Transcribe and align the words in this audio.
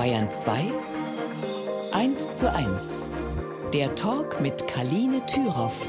Bayern 0.00 0.30
2 0.30 0.72
1 1.92 2.36
zu 2.36 2.50
1. 2.50 3.10
Der 3.74 3.94
Talk 3.94 4.40
mit 4.40 4.66
Kaline 4.66 5.26
Thüroff. 5.26 5.84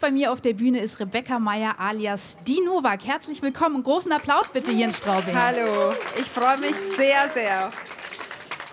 Bei 0.00 0.10
mir 0.10 0.32
auf 0.32 0.40
der 0.40 0.54
Bühne 0.54 0.80
ist 0.80 0.98
Rebecca 0.98 1.38
Meyer 1.38 1.78
alias 1.78 2.36
Die 2.48 2.60
Novak. 2.66 3.06
Herzlich 3.06 3.42
willkommen. 3.42 3.84
Großen 3.84 4.10
Applaus 4.10 4.50
bitte 4.52 4.72
hier 4.72 4.86
in 4.86 4.92
Straubing. 4.92 5.36
Hallo, 5.40 5.92
ich 6.18 6.26
freue 6.26 6.58
mich 6.58 6.74
sehr, 6.96 7.28
sehr. 7.32 7.70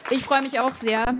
Ich 0.09 0.23
freue 0.23 0.41
mich 0.41 0.59
auch 0.59 0.73
sehr. 0.73 1.13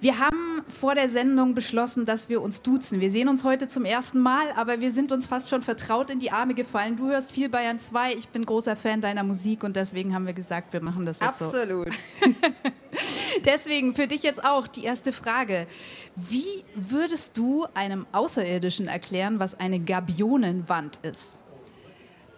Wir 0.00 0.18
haben 0.18 0.51
vor 0.82 0.96
der 0.96 1.08
Sendung 1.08 1.54
beschlossen, 1.54 2.06
dass 2.06 2.28
wir 2.28 2.42
uns 2.42 2.60
duzen. 2.60 3.00
Wir 3.00 3.12
sehen 3.12 3.28
uns 3.28 3.44
heute 3.44 3.68
zum 3.68 3.84
ersten 3.84 4.18
Mal, 4.18 4.50
aber 4.56 4.80
wir 4.80 4.90
sind 4.90 5.12
uns 5.12 5.28
fast 5.28 5.48
schon 5.48 5.62
vertraut 5.62 6.10
in 6.10 6.18
die 6.18 6.32
Arme 6.32 6.54
gefallen. 6.54 6.96
Du 6.96 7.06
hörst 7.06 7.30
viel 7.30 7.48
Bayern 7.48 7.78
2, 7.78 8.14
ich 8.14 8.30
bin 8.30 8.44
großer 8.44 8.74
Fan 8.74 9.00
deiner 9.00 9.22
Musik 9.22 9.62
und 9.62 9.76
deswegen 9.76 10.12
haben 10.12 10.26
wir 10.26 10.32
gesagt, 10.32 10.72
wir 10.72 10.82
machen 10.82 11.06
das 11.06 11.20
jetzt 11.20 11.40
Absolut. 11.40 11.94
so. 11.94 12.26
Absolut. 12.26 12.54
deswegen 13.44 13.94
für 13.94 14.08
dich 14.08 14.24
jetzt 14.24 14.44
auch 14.44 14.66
die 14.66 14.82
erste 14.82 15.12
Frage. 15.12 15.68
Wie 16.16 16.64
würdest 16.74 17.38
du 17.38 17.64
einem 17.74 18.04
Außerirdischen 18.10 18.88
erklären, 18.88 19.38
was 19.38 19.60
eine 19.60 19.78
Gabionenwand 19.78 20.98
ist? 21.04 21.38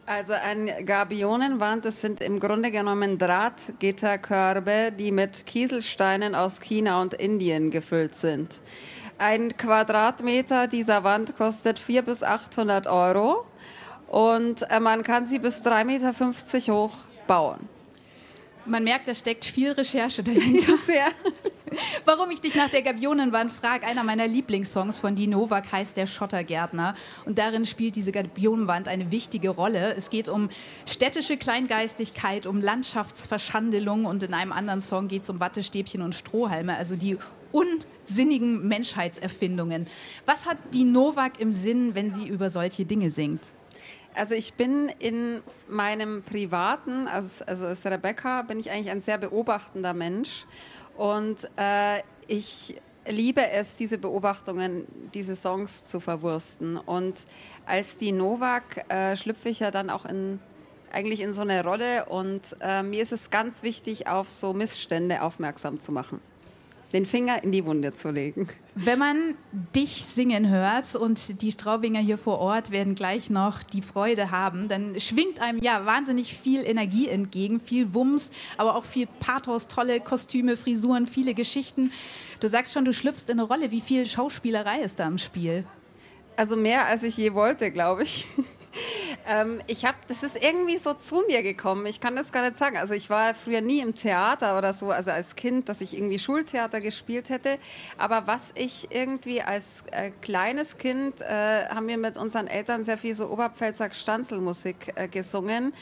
Also 0.06 0.34
ein 0.34 0.70
Gabionenwand, 0.84 1.86
das 1.86 2.02
sind 2.02 2.20
im 2.20 2.38
Grunde 2.38 2.70
genommen 2.70 3.16
Drahtgitterkörbe, 3.16 4.92
die 4.92 5.10
mit 5.12 5.46
Kieselsteinen 5.46 6.34
aus 6.34 6.60
China 6.60 7.00
und 7.00 7.14
Indien 7.14 7.70
gefüllt 7.70 8.14
sind. 8.14 8.54
Ein 9.16 9.56
Quadratmeter 9.56 10.66
dieser 10.66 11.04
Wand 11.04 11.36
kostet 11.36 11.78
400 11.78 12.06
bis 12.06 12.22
800 12.22 12.86
Euro 12.86 13.46
und 14.08 14.70
äh, 14.70 14.78
man 14.78 15.04
kann 15.04 15.24
sie 15.24 15.38
bis 15.38 15.64
3,50 15.64 15.84
Meter 15.84 16.74
hoch 16.74 17.06
bauen. 17.26 17.66
Man 18.66 18.84
merkt, 18.84 19.08
da 19.08 19.14
steckt 19.14 19.46
viel 19.46 19.72
Recherche 19.72 20.22
dahinter. 20.22 20.76
Sehr. 20.84 21.06
Warum 22.04 22.30
ich 22.30 22.40
dich 22.40 22.54
nach 22.54 22.70
der 22.70 22.82
Gabionenwand 22.82 23.50
frage, 23.50 23.86
einer 23.86 24.04
meiner 24.04 24.26
Lieblingssongs 24.26 24.98
von 24.98 25.14
Die 25.14 25.26
Novak 25.26 25.70
heißt 25.72 25.96
Der 25.96 26.06
Schottergärtner. 26.06 26.94
Und 27.24 27.38
darin 27.38 27.64
spielt 27.64 27.96
diese 27.96 28.12
Gabionenwand 28.12 28.88
eine 28.88 29.10
wichtige 29.10 29.50
Rolle. 29.50 29.94
Es 29.96 30.10
geht 30.10 30.28
um 30.28 30.50
städtische 30.86 31.36
Kleingeistigkeit, 31.36 32.46
um 32.46 32.60
Landschaftsverschandelung 32.60 34.04
und 34.04 34.22
in 34.22 34.34
einem 34.34 34.52
anderen 34.52 34.80
Song 34.80 35.08
geht 35.08 35.22
es 35.22 35.30
um 35.30 35.40
Wattestäbchen 35.40 36.02
und 36.02 36.14
Strohhalme, 36.14 36.76
also 36.76 36.96
die 36.96 37.18
unsinnigen 37.52 38.66
Menschheitserfindungen. 38.66 39.86
Was 40.26 40.46
hat 40.46 40.58
Die 40.72 40.84
Novak 40.84 41.40
im 41.40 41.52
Sinn, 41.52 41.94
wenn 41.94 42.12
sie 42.12 42.26
über 42.26 42.50
solche 42.50 42.84
Dinge 42.84 43.10
singt? 43.10 43.52
Also 44.14 44.34
ich 44.34 44.54
bin 44.54 44.90
in 45.00 45.42
meinem 45.68 46.22
privaten, 46.22 47.08
also, 47.08 47.44
also 47.46 47.66
als 47.66 47.84
Rebecca, 47.84 48.42
bin 48.42 48.60
ich 48.60 48.70
eigentlich 48.70 48.90
ein 48.90 49.00
sehr 49.00 49.18
beobachtender 49.18 49.92
Mensch. 49.92 50.46
Und 50.96 51.48
äh, 51.56 52.00
ich 52.26 52.80
liebe 53.06 53.48
es, 53.50 53.76
diese 53.76 53.98
Beobachtungen, 53.98 54.86
diese 55.12 55.36
Songs 55.36 55.86
zu 55.86 56.00
verwursten. 56.00 56.76
Und 56.76 57.26
als 57.66 57.98
die 57.98 58.12
Novak 58.12 58.90
äh, 58.90 59.16
schlüpfe 59.16 59.48
ich 59.48 59.60
ja 59.60 59.70
dann 59.70 59.90
auch 59.90 60.04
in 60.04 60.40
eigentlich 60.92 61.20
in 61.22 61.32
so 61.32 61.42
eine 61.42 61.64
Rolle 61.64 62.04
und 62.04 62.56
äh, 62.60 62.84
mir 62.84 63.02
ist 63.02 63.10
es 63.10 63.30
ganz 63.30 63.64
wichtig, 63.64 64.06
auf 64.06 64.30
so 64.30 64.52
Missstände 64.52 65.22
aufmerksam 65.22 65.80
zu 65.80 65.90
machen 65.90 66.20
den 66.94 67.06
Finger 67.06 67.42
in 67.42 67.52
die 67.52 67.64
Wunde 67.64 67.92
zu 67.92 68.10
legen. 68.10 68.48
Wenn 68.76 68.98
man 68.98 69.34
dich 69.74 70.04
singen 70.04 70.48
hört 70.48 70.94
und 70.94 71.42
die 71.42 71.52
Straubinger 71.52 72.00
hier 72.00 72.16
vor 72.16 72.38
Ort 72.38 72.70
werden 72.70 72.94
gleich 72.94 73.30
noch 73.30 73.62
die 73.62 73.82
Freude 73.82 74.30
haben, 74.30 74.68
dann 74.68 74.98
schwingt 74.98 75.40
einem 75.40 75.58
ja 75.58 75.84
wahnsinnig 75.84 76.38
viel 76.38 76.64
Energie 76.64 77.08
entgegen, 77.08 77.60
viel 77.60 77.94
Wumms, 77.94 78.30
aber 78.56 78.76
auch 78.76 78.84
viel 78.84 79.08
Pathos, 79.18 79.66
tolle 79.66 80.00
Kostüme, 80.00 80.56
Frisuren, 80.56 81.06
viele 81.06 81.34
Geschichten. 81.34 81.92
Du 82.38 82.48
sagst 82.48 82.72
schon, 82.72 82.84
du 82.84 82.92
schlüpfst 82.92 83.28
in 83.28 83.40
eine 83.40 83.48
Rolle. 83.48 83.72
Wie 83.72 83.80
viel 83.80 84.06
Schauspielerei 84.06 84.80
ist 84.80 85.00
da 85.00 85.08
im 85.08 85.18
Spiel? 85.18 85.64
Also 86.36 86.56
mehr 86.56 86.86
als 86.86 87.02
ich 87.02 87.16
je 87.16 87.34
wollte, 87.34 87.70
glaube 87.70 88.04
ich. 88.04 88.26
Ähm, 89.26 89.60
ich 89.66 89.84
habe, 89.84 89.96
das 90.08 90.22
ist 90.22 90.36
irgendwie 90.42 90.78
so 90.78 90.94
zu 90.94 91.24
mir 91.26 91.42
gekommen. 91.42 91.86
Ich 91.86 92.00
kann 92.00 92.14
das 92.14 92.32
gar 92.32 92.42
nicht 92.42 92.56
sagen. 92.56 92.76
Also 92.76 92.94
ich 92.94 93.08
war 93.10 93.34
früher 93.34 93.60
nie 93.60 93.80
im 93.80 93.94
Theater 93.94 94.58
oder 94.58 94.72
so, 94.72 94.90
also 94.90 95.10
als 95.10 95.34
Kind, 95.36 95.68
dass 95.68 95.80
ich 95.80 95.96
irgendwie 95.96 96.18
Schultheater 96.18 96.80
gespielt 96.80 97.30
hätte. 97.30 97.58
Aber 97.96 98.26
was 98.26 98.52
ich 98.54 98.88
irgendwie 98.90 99.40
als 99.40 99.84
äh, 99.92 100.10
kleines 100.20 100.78
Kind 100.78 101.20
äh, 101.22 101.66
haben 101.68 101.88
wir 101.88 101.98
mit 101.98 102.16
unseren 102.16 102.46
Eltern 102.46 102.84
sehr 102.84 102.98
viel 102.98 103.14
so 103.14 103.28
Oberpfälzer 103.30 103.90
Stanzelmusik 103.92 104.92
äh, 104.96 105.08
gesungen. 105.08 105.72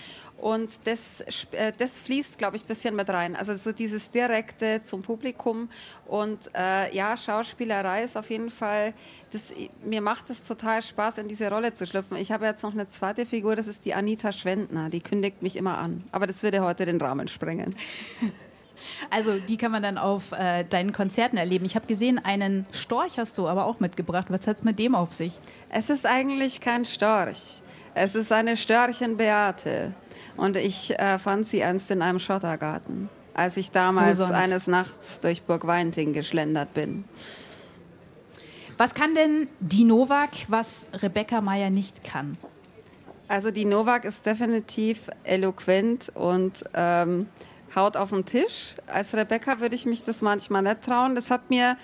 Und 0.43 0.89
das, 0.89 1.21
äh, 1.53 1.73
das 1.79 2.01
fließt, 2.01 2.37
glaube 2.37 2.57
ich, 2.57 2.65
ein 2.65 2.67
bisschen 2.67 2.97
mit 2.97 3.09
rein. 3.09 3.37
Also 3.37 3.55
so 3.55 3.71
dieses 3.71 4.11
Direkte 4.11 4.83
zum 4.83 5.01
Publikum. 5.01 5.71
Und 6.05 6.51
äh, 6.57 6.93
ja, 6.93 7.17
Schauspielerei 7.17 8.03
ist 8.03 8.17
auf 8.17 8.29
jeden 8.29 8.51
Fall, 8.51 8.93
das, 9.31 9.53
mir 9.85 10.01
macht 10.01 10.31
es 10.31 10.43
total 10.43 10.83
Spaß, 10.83 11.19
in 11.19 11.29
diese 11.29 11.49
Rolle 11.49 11.75
zu 11.75 11.87
schlüpfen. 11.87 12.17
Ich 12.17 12.33
habe 12.33 12.45
jetzt 12.45 12.65
noch 12.65 12.73
eine 12.73 12.89
zweite 12.89 13.25
Figur, 13.25 13.55
das 13.55 13.69
ist 13.69 13.85
die 13.85 13.95
Anita 13.95 14.33
Schwendner. 14.33 14.91
Die 14.91 15.01
kündigt 15.01 15.43
mich 15.43 15.55
immer 15.55 15.79
an. 15.79 16.03
Aber 16.11 16.27
das 16.27 16.43
würde 16.43 16.61
heute 16.61 16.87
den 16.87 17.01
Rahmen 17.01 17.29
sprengen. 17.29 17.71
Also 19.11 19.39
die 19.39 19.59
kann 19.59 19.71
man 19.71 19.85
dann 19.85 19.97
auf 19.97 20.33
äh, 20.33 20.65
deinen 20.65 20.93
Konzerten 20.93 21.37
erleben. 21.37 21.65
Ich 21.65 21.77
habe 21.77 21.87
gesehen, 21.87 22.19
einen 22.19 22.67
Storch 22.73 23.17
hast 23.17 23.39
du 23.39 23.47
aber 23.47 23.65
auch 23.67 23.79
mitgebracht. 23.79 24.27
Was 24.29 24.49
hat 24.49 24.57
es 24.59 24.65
mit 24.65 24.81
dem 24.81 24.97
auf 24.97 25.13
sich? 25.13 25.35
Es 25.69 25.89
ist 25.89 26.05
eigentlich 26.05 26.61
kein 26.61 26.85
Storch. 26.85 27.63
Es 27.95 28.17
ist 28.17 28.33
eine 28.33 28.57
Störchenbeate. 28.57 29.95
Und 30.37 30.57
ich 30.57 30.99
äh, 30.99 31.19
fand 31.19 31.47
sie 31.47 31.63
einst 31.63 31.91
in 31.91 32.03
einem 32.03 32.19
Schottergarten, 32.19 33.09
als 33.35 33.57
ich 33.57 33.71
damals 33.71 34.21
eines 34.21 34.67
Nachts 34.67 35.21
durch 35.21 35.43
Burg 35.43 35.67
Weinting 35.67 36.13
geschlendert 36.13 36.75
bin. 36.75 37.05
Was 38.79 38.95
kann 38.95 39.15
denn 39.15 39.49
die 39.61 39.85
Novak, 39.85 40.31
was 40.49 40.89
Rebecca 41.03 41.41
Meyer 41.41 41.71
nicht 41.71 42.03
kann? 42.05 42.37
Also 43.29 43.51
die 43.51 43.65
Novak 43.65 44.05
ist 44.05 44.27
definitiv 44.27 45.09
eloquent 45.25 46.11
und 46.15 46.65
ähm, 46.75 47.29
haut 47.75 47.97
auf 47.97 48.11
den 48.11 48.25
Tisch. 48.25 48.75
Als 48.87 49.15
Rebecca 49.15 49.61
würde 49.61 49.75
ich 49.75 49.87
mich 49.87 50.03
das 50.05 50.23
manchmal 50.23 50.63
nicht 50.63 50.83
trauen. 50.83 51.15
Das 51.15 51.31
hat 51.31 51.49
mir 51.49 51.77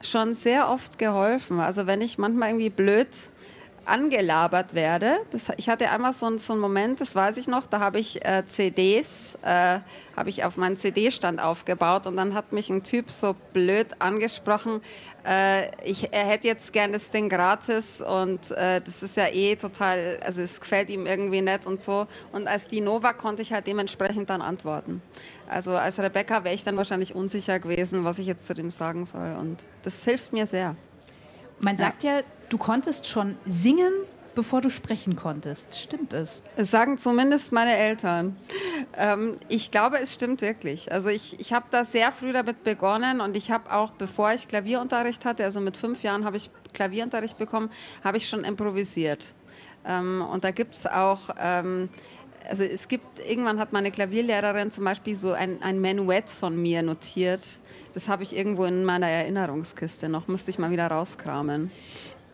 schon 0.00 0.34
sehr 0.34 0.70
oft 0.70 0.98
geholfen. 0.98 1.60
Also 1.60 1.86
wenn 1.86 2.00
ich 2.00 2.18
manchmal 2.18 2.50
irgendwie 2.50 2.70
blöd 2.70 3.08
angelabert 3.86 4.74
werde. 4.74 5.18
Das, 5.30 5.50
ich 5.56 5.68
hatte 5.68 5.90
einmal 5.90 6.12
so, 6.12 6.36
so 6.38 6.52
einen 6.52 6.60
Moment, 6.60 7.00
das 7.00 7.14
weiß 7.14 7.36
ich 7.36 7.46
noch, 7.46 7.66
da 7.66 7.80
habe 7.80 7.98
ich 7.98 8.24
äh, 8.24 8.44
CDs, 8.46 9.38
äh, 9.42 9.78
habe 10.16 10.28
ich 10.30 10.44
auf 10.44 10.56
meinen 10.56 10.76
CD-Stand 10.76 11.40
aufgebaut 11.40 12.06
und 12.06 12.16
dann 12.16 12.34
hat 12.34 12.52
mich 12.52 12.68
ein 12.68 12.82
Typ 12.82 13.10
so 13.10 13.34
blöd 13.52 13.88
angesprochen, 14.00 14.80
äh, 15.26 15.70
ich, 15.84 16.12
er 16.12 16.24
hätte 16.24 16.46
jetzt 16.46 16.72
gerne 16.72 16.92
das 16.92 17.10
Ding 17.10 17.28
gratis 17.28 18.00
und 18.00 18.52
äh, 18.52 18.80
das 18.80 19.02
ist 19.02 19.16
ja 19.16 19.26
eh 19.26 19.56
total, 19.56 20.20
also 20.24 20.40
es 20.40 20.60
gefällt 20.60 20.88
ihm 20.88 21.06
irgendwie 21.06 21.42
nett 21.42 21.66
und 21.66 21.80
so. 21.80 22.06
Und 22.32 22.46
als 22.46 22.68
die 22.68 22.80
Nova 22.80 23.12
konnte 23.12 23.42
ich 23.42 23.52
halt 23.52 23.66
dementsprechend 23.66 24.30
dann 24.30 24.40
antworten. 24.40 25.02
Also 25.48 25.72
als 25.72 25.98
Rebecca 25.98 26.44
wäre 26.44 26.54
ich 26.54 26.62
dann 26.62 26.76
wahrscheinlich 26.76 27.14
unsicher 27.14 27.58
gewesen, 27.58 28.04
was 28.04 28.20
ich 28.20 28.26
jetzt 28.26 28.46
zu 28.46 28.54
dem 28.54 28.70
sagen 28.70 29.04
soll 29.04 29.36
und 29.38 29.64
das 29.82 30.04
hilft 30.04 30.32
mir 30.32 30.46
sehr. 30.46 30.76
Man 31.58 31.76
sagt 31.76 32.02
ja, 32.02 32.20
du 32.48 32.58
konntest 32.58 33.06
schon 33.06 33.36
singen, 33.46 33.92
bevor 34.34 34.60
du 34.60 34.70
sprechen 34.70 35.16
konntest. 35.16 35.74
Stimmt 35.74 36.12
es? 36.12 36.42
Es 36.56 36.70
sagen 36.70 36.98
zumindest 36.98 37.52
meine 37.52 37.74
Eltern. 37.74 38.36
Ähm, 38.96 39.38
ich 39.48 39.70
glaube, 39.70 39.98
es 39.98 40.14
stimmt 40.14 40.42
wirklich. 40.42 40.92
Also 40.92 41.08
ich, 41.08 41.40
ich 41.40 41.52
habe 41.52 41.66
da 41.70 41.84
sehr 41.84 42.12
früh 42.12 42.32
damit 42.32 42.62
begonnen 42.62 43.20
und 43.20 43.36
ich 43.36 43.50
habe 43.50 43.72
auch, 43.72 43.92
bevor 43.92 44.32
ich 44.32 44.46
Klavierunterricht 44.48 45.24
hatte, 45.24 45.44
also 45.44 45.60
mit 45.60 45.76
fünf 45.76 46.02
Jahren 46.02 46.24
habe 46.24 46.36
ich 46.36 46.50
Klavierunterricht 46.74 47.38
bekommen, 47.38 47.70
habe 48.04 48.18
ich 48.18 48.28
schon 48.28 48.44
improvisiert. 48.44 49.24
Ähm, 49.84 50.24
und 50.30 50.44
da 50.44 50.50
gibt 50.50 50.74
es 50.74 50.86
auch... 50.86 51.30
Ähm, 51.38 51.88
also 52.48 52.62
es 52.62 52.86
gibt, 52.86 53.18
irgendwann 53.28 53.58
hat 53.58 53.72
meine 53.72 53.90
Klavierlehrerin 53.90 54.70
zum 54.70 54.84
Beispiel 54.84 55.16
so 55.16 55.32
ein, 55.32 55.60
ein 55.64 55.80
Menuett 55.80 56.30
von 56.30 56.56
mir 56.56 56.80
notiert 56.80 57.42
das 57.96 58.10
habe 58.10 58.22
ich 58.22 58.36
irgendwo 58.36 58.66
in 58.66 58.84
meiner 58.84 59.06
Erinnerungskiste 59.06 60.10
noch, 60.10 60.28
müsste 60.28 60.50
ich 60.50 60.58
mal 60.58 60.70
wieder 60.70 60.86
rauskramen. 60.88 61.70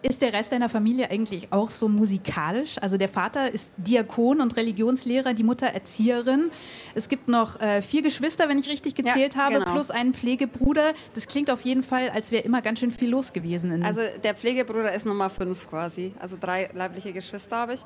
Ist 0.02 0.20
der 0.20 0.32
Rest 0.32 0.50
deiner 0.50 0.68
Familie 0.68 1.10
eigentlich 1.10 1.52
auch 1.52 1.70
so 1.70 1.88
musikalisch? 1.88 2.76
Also 2.80 2.96
der 2.96 3.08
Vater 3.08 3.52
ist 3.52 3.72
Diakon 3.76 4.40
und 4.40 4.56
Religionslehrer, 4.56 5.32
die 5.32 5.44
Mutter 5.44 5.68
Erzieherin. 5.68 6.50
Es 6.96 7.08
gibt 7.08 7.28
noch 7.28 7.60
äh, 7.60 7.82
vier 7.82 8.02
Geschwister, 8.02 8.48
wenn 8.48 8.58
ich 8.58 8.68
richtig 8.68 8.96
gezählt 8.96 9.34
ja, 9.34 9.42
habe, 9.42 9.60
genau. 9.60 9.72
plus 9.72 9.92
einen 9.92 10.12
Pflegebruder. 10.12 10.94
Das 11.14 11.28
klingt 11.28 11.52
auf 11.52 11.60
jeden 11.60 11.84
Fall, 11.84 12.10
als 12.10 12.32
wäre 12.32 12.42
immer 12.42 12.62
ganz 12.62 12.80
schön 12.80 12.90
viel 12.90 13.10
los 13.10 13.32
gewesen. 13.32 13.82
also 13.84 14.00
der 14.24 14.34
Pflegebruder 14.34 14.92
ist 14.92 15.06
Nummer 15.06 15.30
fünf 15.30 15.70
quasi. 15.70 16.12
Also 16.18 16.36
drei 16.40 16.68
leibliche 16.74 17.12
Geschwister 17.12 17.56
habe 17.56 17.74
ich. 17.74 17.80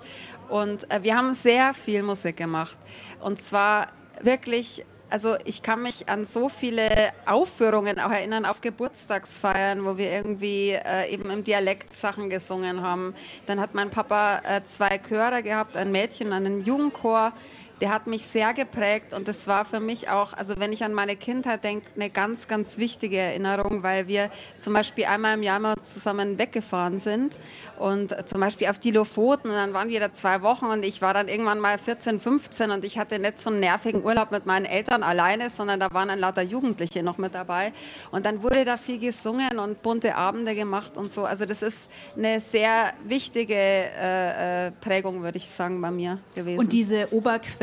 Und 0.49 0.91
äh, 0.91 1.03
wir 1.03 1.17
haben 1.17 1.35
sehr 1.35 1.75
viel 1.75 2.03
Musik 2.03 2.39
gemacht. 2.39 2.79
Und 3.21 3.43
zwar 3.43 3.89
wirklich 4.23 4.87
also 5.11 5.37
ich 5.45 5.63
kann 5.63 5.83
mich 5.83 6.09
an 6.09 6.25
so 6.25 6.49
viele 6.49 7.13
Aufführungen 7.27 8.01
auch 8.01 8.11
erinnern 8.11 8.45
auf 8.45 8.61
Geburtstagsfeiern, 8.61 9.85
wo 9.85 9.97
wir 9.97 10.11
irgendwie 10.11 10.71
äh, 10.71 11.13
eben 11.13 11.31
im 11.31 11.45
Dialekt 11.45 11.95
Sachen 11.95 12.31
gesungen 12.31 12.83
haben. 12.83 13.15
Dann 13.47 13.61
hat 13.61 13.75
mein 13.75 13.91
Papa 13.91 14.43
äh, 14.45 14.63
zwei 14.65 14.99
Chöre 14.99 15.43
gehabt, 15.43 15.77
ein 15.77 15.93
Mädchen 15.93 16.29
und 16.29 16.35
einen 16.35 16.65
Jugendchor. 16.65 17.33
Der 17.81 17.93
hat 17.93 18.07
mich 18.07 18.27
sehr 18.27 18.55
geprägt 18.55 19.13
und 19.13 19.29
das 19.29 19.47
war 19.47 19.65
für 19.67 19.81
mich 19.81 20.09
auch, 20.09 20.33
also 20.33 20.55
wenn 20.59 20.73
ich 20.73 20.83
an 20.83 20.95
meine 20.95 21.15
Kindheit 21.15 21.63
denke, 21.63 21.87
eine 21.95 22.09
ganz, 22.09 22.49
ganz 22.49 22.79
wichtige 22.79 23.19
Erinnerung, 23.19 23.83
weil 23.83 24.09
wir 24.09 24.31
zum 24.59 24.73
Beispiel 24.73 25.05
einmal 25.05 25.35
im 25.35 25.43
Jahr 25.43 25.61
mal 25.61 25.75
zusammen 25.83 26.39
weggefahren 26.39 26.99
sind 26.99 27.39
und 27.79 28.15
zum 28.29 28.41
Beispiel 28.41 28.69
auf 28.69 28.79
die 28.79 28.93
Lofoten 28.93 29.51
und 29.51 29.57
dann 29.57 29.75
waren 29.75 29.91
wir 29.91 30.01
da 30.01 30.13
zwei 30.13 30.41
Wochen 30.41 30.67
und 30.67 30.85
ich 30.85 31.03
war 31.03 31.13
dann 31.13 31.29
irgendwann 31.29 31.61
mal 31.61 31.77
14, 31.77 32.19
15 32.19 32.71
und 32.71 32.85
ich 32.85 32.99
hatte 32.99 33.19
nicht 33.19 33.39
so 33.39 33.51
einen 33.51 33.61
nervigen 33.61 34.03
Urlaub 34.05 34.31
mit 34.31 34.47
meinen 34.47 34.65
Eltern 34.65 35.03
alleine, 35.03 35.51
sondern 35.51 35.79
da 35.79 35.93
waren 35.93 36.09
dann 36.09 36.19
lauter 36.19 36.43
Jugendliche 36.43 37.03
noch 37.03 37.19
mit 37.19 37.35
dabei 37.35 37.75
und 38.11 38.25
dann 38.25 38.43
wurde 38.43 38.65
da 38.65 38.79
viel 38.79 38.99
gesungen 38.99 39.59
und 39.59 39.83
bunte 39.83 40.15
Abende 40.15 40.55
gemacht 40.55 40.97
und 40.97 41.13
so. 41.13 41.25
Also 41.25 41.45
das 41.45 41.61
ist 41.61 41.91
eine 42.17 42.41
sehr 42.41 42.95
wichtige 43.05 43.55
äh, 43.55 44.69
äh 44.69 44.71
Prägung, 44.81 45.23
würde 45.23 45.37
ich 45.37 45.47
sagen, 45.47 45.81
bei 45.81 45.91
mir 45.91 46.19
gewesen. 46.35 46.59
Und 46.59 46.73
diese 46.73 47.13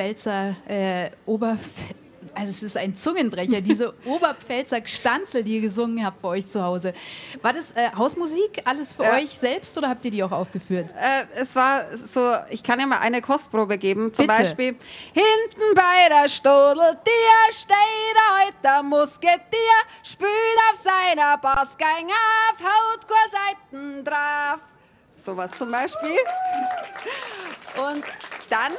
Oberpfälzer, 0.04 0.56
äh, 0.68 1.12
Oberf 1.26 1.60
also 2.36 2.50
es 2.50 2.64
ist 2.64 2.78
ein 2.78 2.96
Zungenbrecher, 2.96 3.62
diese 3.62 3.94
Oberpfälzer 4.06 4.82
Gstanzel, 4.82 5.44
die 5.44 5.56
ihr 5.56 5.62
gesungen 5.62 6.04
habt 6.04 6.20
bei 6.22 6.30
euch 6.30 6.48
zu 6.48 6.64
Hause. 6.64 6.94
War 7.44 7.54
das 7.54 7.74
äh, 7.74 7.92
Hausmusik 7.96 8.62
alles 8.66 8.94
für 8.94 9.04
ja. 9.04 9.18
euch 9.18 9.30
selbst 9.30 9.78
oder 9.78 9.90
habt 9.90 10.04
ihr 10.06 10.10
die 10.10 10.24
auch 10.24 10.32
aufgeführt? 10.32 10.92
Äh, 11.00 11.26
es 11.40 11.56
war 11.56 11.96
so, 11.96 12.34
ich 12.50 12.64
kann 12.64 12.80
ja 12.80 12.88
mal 12.88 13.00
eine 13.00 13.22
Kostprobe 13.22 13.78
geben. 13.78 14.12
Zum 14.14 14.26
Bitte. 14.26 14.40
Beispiel, 14.40 14.76
hinten 15.14 15.76
bei 15.76 16.10
der 16.10 16.28
Stodel, 16.28 16.98
der 17.06 17.54
steht 17.54 18.72
heute 18.74 18.84
Musketier, 18.84 19.40
spült 20.02 20.32
auf 20.72 20.80
seiner 20.80 21.38
Bassgang 21.38 22.08
auf, 22.08 22.60
haut 22.60 23.06
Seiten 23.32 24.04
drauf. 24.04 24.60
Sowas 25.18 25.52
zum 25.52 25.70
Beispiel. 25.70 26.18
Und 27.78 28.04
dann 28.50 28.74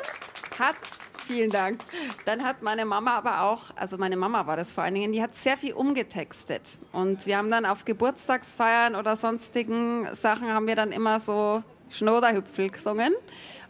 hat 0.58 0.76
Vielen 1.26 1.50
Dank. 1.50 1.80
Dann 2.26 2.44
hat 2.44 2.62
meine 2.62 2.84
Mama 2.84 3.16
aber 3.16 3.42
auch, 3.42 3.70
also 3.76 3.96
meine 3.96 4.16
Mama 4.16 4.46
war 4.46 4.56
das 4.56 4.72
vor 4.72 4.84
allen 4.84 4.94
Dingen, 4.94 5.12
die 5.12 5.22
hat 5.22 5.34
sehr 5.34 5.56
viel 5.56 5.72
umgetextet. 5.72 6.62
Und 6.92 7.26
wir 7.26 7.38
haben 7.38 7.50
dann 7.50 7.64
auf 7.64 7.84
Geburtstagsfeiern 7.84 8.94
oder 8.94 9.16
sonstigen 9.16 10.06
Sachen 10.14 10.48
haben 10.52 10.66
wir 10.66 10.76
dann 10.76 10.92
immer 10.92 11.20
so 11.20 11.62
Schnoderhüpfel 11.88 12.70
gesungen. 12.70 13.14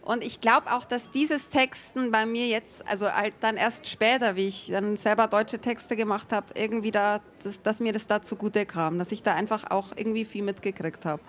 Und 0.01 0.23
ich 0.23 0.39
glaube 0.39 0.71
auch, 0.71 0.85
dass 0.85 1.09
dieses 1.11 1.49
Texten 1.49 2.11
bei 2.11 2.25
mir 2.25 2.47
jetzt, 2.47 2.87
also 2.87 3.11
halt 3.11 3.33
dann 3.39 3.57
erst 3.57 3.87
später, 3.87 4.35
wie 4.35 4.45
ich 4.45 4.67
dann 4.67 4.97
selber 4.97 5.27
deutsche 5.27 5.57
Texte 5.57 5.95
gemacht 5.95 6.31
habe, 6.31 6.47
irgendwie 6.53 6.91
da, 6.91 7.21
dass, 7.43 7.61
dass 7.63 7.79
mir 7.79 7.91
das 7.91 8.05
da 8.05 8.21
zugute 8.21 8.67
kam, 8.67 8.99
dass 8.99 9.11
ich 9.11 9.23
da 9.23 9.33
einfach 9.33 9.71
auch 9.71 9.93
irgendwie 9.95 10.25
viel 10.25 10.43
mitgekriegt 10.43 11.05
habe. 11.05 11.23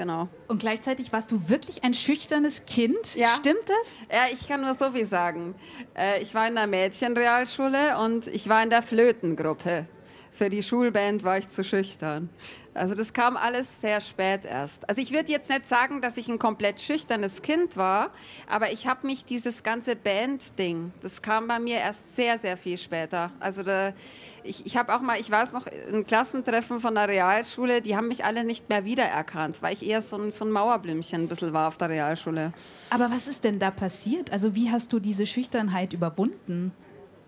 Genau. 0.00 0.28
Und 0.48 0.60
gleichzeitig 0.60 1.12
warst 1.12 1.30
du 1.30 1.50
wirklich 1.50 1.84
ein 1.84 1.92
schüchternes 1.92 2.64
Kind. 2.64 3.16
Ja. 3.16 3.28
Stimmt 3.38 3.68
das? 3.68 3.98
Ja, 4.10 4.32
ich 4.32 4.48
kann 4.48 4.62
nur 4.62 4.74
so 4.74 4.92
viel 4.92 5.04
sagen. 5.04 5.54
Äh, 5.94 6.22
ich 6.22 6.34
war 6.34 6.48
in 6.48 6.54
der 6.54 6.66
Mädchenrealschule 6.66 7.98
und 7.98 8.26
ich 8.26 8.48
war 8.48 8.62
in 8.62 8.70
der 8.70 8.80
Flötengruppe. 8.80 9.84
Für 10.32 10.48
die 10.48 10.62
Schulband 10.62 11.24
war 11.24 11.38
ich 11.38 11.48
zu 11.48 11.64
schüchtern. 11.64 12.30
Also 12.72 12.94
das 12.94 13.12
kam 13.12 13.36
alles 13.36 13.80
sehr 13.80 14.00
spät 14.00 14.44
erst. 14.44 14.88
Also 14.88 15.02
ich 15.02 15.12
würde 15.12 15.32
jetzt 15.32 15.50
nicht 15.50 15.68
sagen, 15.68 16.00
dass 16.00 16.16
ich 16.16 16.28
ein 16.28 16.38
komplett 16.38 16.80
schüchternes 16.80 17.42
Kind 17.42 17.76
war, 17.76 18.10
aber 18.48 18.72
ich 18.72 18.86
habe 18.86 19.06
mich 19.06 19.24
dieses 19.24 19.64
ganze 19.64 19.96
Band-Ding, 19.96 20.92
das 21.02 21.20
kam 21.20 21.48
bei 21.48 21.58
mir 21.58 21.78
erst 21.78 22.14
sehr, 22.14 22.38
sehr 22.38 22.56
viel 22.56 22.78
später. 22.78 23.32
Also 23.40 23.64
da, 23.64 23.92
ich, 24.44 24.64
ich 24.66 24.76
habe 24.76 24.94
auch 24.94 25.00
mal, 25.00 25.18
ich 25.18 25.28
weiß 25.30 25.52
noch, 25.52 25.66
ein 25.66 26.06
Klassentreffen 26.06 26.80
von 26.80 26.94
der 26.94 27.08
Realschule, 27.08 27.82
die 27.82 27.96
haben 27.96 28.06
mich 28.06 28.24
alle 28.24 28.44
nicht 28.44 28.68
mehr 28.68 28.84
wiedererkannt, 28.84 29.60
weil 29.62 29.72
ich 29.72 29.84
eher 29.84 30.00
so 30.00 30.16
ein, 30.16 30.30
so 30.30 30.44
ein 30.44 30.50
Mauerblümchen 30.50 31.22
ein 31.22 31.28
bisschen 31.28 31.52
war 31.52 31.66
auf 31.66 31.76
der 31.76 31.90
Realschule. 31.90 32.52
Aber 32.90 33.10
was 33.10 33.26
ist 33.26 33.42
denn 33.42 33.58
da 33.58 33.72
passiert? 33.72 34.32
Also 34.32 34.54
wie 34.54 34.70
hast 34.70 34.92
du 34.92 35.00
diese 35.00 35.26
Schüchternheit 35.26 35.92
überwunden? 35.92 36.72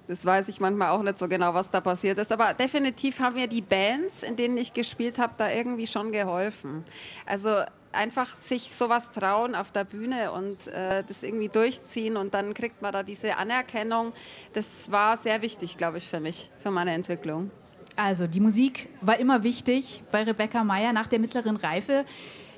Das 0.08 0.26
weiß 0.26 0.49
ich 0.49 0.60
manchmal 0.60 0.90
auch 0.90 1.02
nicht 1.02 1.19
so 1.19 1.28
genau, 1.28 1.54
was 1.54 1.70
da 1.70 1.81
passiert 1.81 2.19
ist. 2.19 2.32
Aber 2.32 2.54
definitiv 2.54 3.20
haben 3.20 3.37
mir 3.37 3.46
die 3.46 3.62
Bands, 3.62 4.22
in 4.22 4.37
denen 4.37 4.56
ich 4.56 4.75
gespielt 4.75 5.19
habe, 5.19 5.34
da 5.37 5.50
irgendwie 5.50 5.87
schon 5.87 6.12
geholfen. 6.12 6.84
Also 7.25 7.62
einfach 7.93 8.34
sich 8.37 8.72
sowas 8.72 9.12
trauen 9.12 9.54
auf 9.54 9.70
der 9.70 9.84
Bühne 9.84 10.32
und 10.32 10.66
äh, 10.66 11.04
das 11.06 11.22
irgendwie 11.22 11.49
durchziehen 11.49 12.16
und 12.16 12.34
dann 12.34 12.54
kriegt 12.54 12.82
man 12.82 12.93
da 12.93 13.02
diese 13.02 13.37
Anerkennung. 13.37 14.12
Das 14.54 14.90
war 14.90 15.16
sehr 15.16 15.43
wichtig, 15.43 15.76
glaube 15.76 15.99
ich, 15.99 16.08
für 16.08 16.20
mich, 16.20 16.50
für 16.58 16.70
meine 16.70 16.93
Entwicklung. 16.93 17.50
Also 17.96 18.26
die 18.26 18.40
Musik 18.40 18.88
war 19.02 19.19
immer 19.19 19.43
wichtig 19.43 20.02
bei 20.10 20.22
Rebecca 20.22 20.64
Meyer 20.64 20.93
nach 20.93 21.06
der 21.06 21.19
mittleren 21.19 21.56
Reife. 21.56 22.06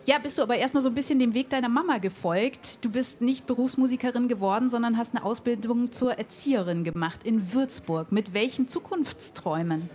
Ja, 0.07 0.19
bist 0.19 0.37
du 0.37 0.43
aber 0.43 0.57
erstmal 0.57 0.83
so 0.83 0.91
ein 0.91 0.95
bisschen 0.95 1.19
dem 1.19 1.33
Weg 1.33 1.49
deiner 1.49 1.71
Mama 1.71 1.97
gefolgt. 1.97 2.85
Du 2.85 2.91
bist 2.91 3.23
nicht 3.23 3.47
Berufsmusikerin 3.47 4.29
geworden, 4.29 4.69
sondern 4.69 4.99
hast 4.99 5.15
eine 5.15 5.25
Ausbildung 5.25 5.93
zur 5.93 6.19
Erzieherin 6.19 6.85
gemacht 6.85 7.21
in 7.25 7.55
Würzburg. 7.55 8.13
Mit 8.13 8.35
welchen 8.35 8.69
Zukunftsträumen? 8.69 9.89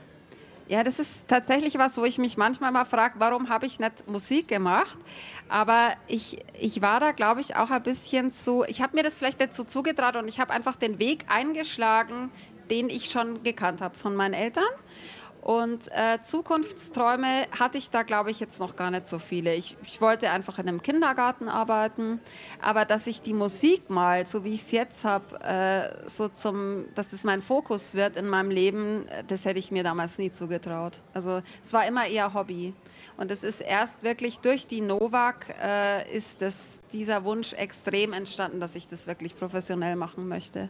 Ja, 0.67 0.83
das 0.83 0.97
ist 0.97 1.27
tatsächlich 1.27 1.77
was, 1.77 1.95
wo 1.97 2.05
ich 2.05 2.17
mich 2.17 2.37
manchmal 2.37 2.71
mal 2.71 2.85
frage, 2.85 3.15
warum 3.19 3.49
habe 3.49 3.67
ich 3.67 3.79
nicht 3.79 4.07
Musik 4.07 4.47
gemacht? 4.47 4.97
Aber 5.47 5.93
ich, 6.07 6.39
ich 6.59 6.81
war 6.81 6.99
da, 6.99 7.11
glaube 7.11 7.41
ich, 7.41 7.55
auch 7.55 7.69
ein 7.69 7.83
bisschen 7.83 8.31
zu, 8.31 8.63
ich 8.67 8.81
habe 8.81 8.95
mir 8.95 9.03
das 9.03 9.15
vielleicht 9.15 9.39
nicht 9.39 9.53
so 9.53 9.63
zugetraut 9.63 10.15
und 10.15 10.27
ich 10.27 10.39
habe 10.39 10.51
einfach 10.53 10.75
den 10.75 10.97
Weg 10.97 11.25
eingeschlagen, 11.27 12.31
den 12.71 12.89
ich 12.89 13.11
schon 13.11 13.43
gekannt 13.43 13.81
habe 13.81 13.95
von 13.95 14.15
meinen 14.15 14.33
Eltern. 14.33 14.63
Und 15.41 15.89
äh, 15.91 16.21
Zukunftsträume 16.21 17.47
hatte 17.57 17.77
ich 17.77 17.89
da, 17.89 18.03
glaube 18.03 18.29
ich, 18.29 18.41
jetzt 18.41 18.59
noch 18.59 18.75
gar 18.75 18.91
nicht 18.91 19.07
so 19.07 19.19
viele. 19.19 19.55
Ich, 19.55 19.77
ich, 19.83 20.01
wollte 20.01 20.29
einfach 20.31 20.59
in 20.59 20.67
einem 20.67 20.81
Kindergarten 20.81 21.47
arbeiten, 21.47 22.19
aber 22.61 22.83
dass 22.83 23.07
ich 23.07 23.21
die 23.21 23.33
Musik 23.33 23.89
mal, 23.89 24.25
so 24.25 24.43
wie 24.43 24.53
ich 24.53 24.63
es 24.63 24.71
jetzt 24.71 25.05
habe, 25.05 25.39
äh, 25.41 26.09
so 26.09 26.27
zum, 26.27 26.85
dass 26.93 27.11
das 27.11 27.23
mein 27.23 27.41
Fokus 27.41 27.93
wird 27.93 28.17
in 28.17 28.27
meinem 28.27 28.51
Leben, 28.51 29.07
äh, 29.07 29.23
das 29.25 29.45
hätte 29.45 29.59
ich 29.59 29.71
mir 29.71 29.83
damals 29.83 30.17
nie 30.17 30.31
zugetraut. 30.31 31.01
Also 31.13 31.41
es 31.63 31.71
war 31.71 31.87
immer 31.87 32.05
eher 32.05 32.33
Hobby. 32.33 32.73
Und 33.15 33.31
es 33.31 33.43
ist 33.43 33.61
erst 33.61 34.03
wirklich 34.03 34.39
durch 34.39 34.67
die 34.67 34.81
Novak 34.81 35.55
äh, 35.61 36.09
ist 36.15 36.41
das, 36.41 36.81
dieser 36.91 37.23
Wunsch 37.23 37.53
extrem 37.53 38.11
entstanden, 38.11 38.59
dass 38.59 38.75
ich 38.75 38.87
das 38.87 39.07
wirklich 39.07 39.37
professionell 39.37 39.95
machen 39.95 40.27
möchte. 40.27 40.69